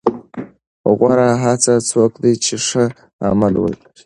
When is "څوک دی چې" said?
1.89-2.55